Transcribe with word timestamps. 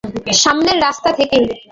সামনের 0.35 0.77
রাস্তা 0.81 1.09
থেকেই। 1.11 1.45